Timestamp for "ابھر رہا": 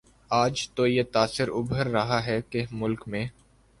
1.49-2.19